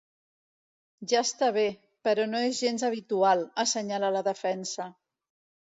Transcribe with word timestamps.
Ja 1.11 1.21
està 1.25 1.49
bé, 1.59 1.65
però 2.09 2.27
no 2.33 2.41
és 2.47 2.63
gens 2.63 2.87
habitual, 2.89 3.47
assenyala 3.67 4.15
la 4.19 4.27
defensa. 4.31 4.93